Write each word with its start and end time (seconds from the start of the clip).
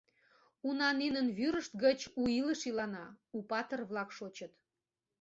Уна 0.67 0.89
нинын 1.01 1.27
вӱрышт 1.37 1.73
гыч 1.83 1.99
у 2.21 2.23
илыш 2.39 2.61
илана, 2.69 3.05
у 3.37 3.39
патыр-влак 3.49 4.09
шочыт... 4.17 4.53